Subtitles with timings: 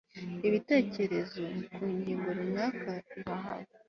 [0.47, 1.43] ibitekerezo
[1.73, 3.71] ku ngingo runaka irahari